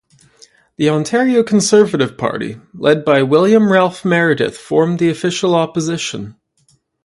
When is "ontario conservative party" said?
0.89-2.59